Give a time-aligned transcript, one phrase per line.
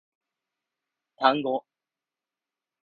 [1.21, 1.63] 単語